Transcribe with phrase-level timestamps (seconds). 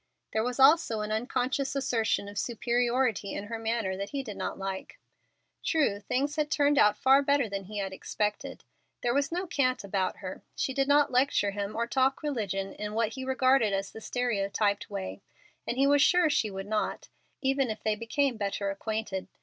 [0.33, 4.57] There was also an unconscious assertion of superiority in her manner that he did not
[4.57, 4.97] like.
[5.63, 8.63] True, things had turned out far better than he had expected.
[9.03, 10.41] There was no cant about her.
[10.55, 14.89] She did not lecture him or "talk religion" in what he regarded as the stereotyped
[14.89, 15.21] way,
[15.67, 17.09] and he was sure she would not,
[17.43, 19.27] even if they became better acquainted.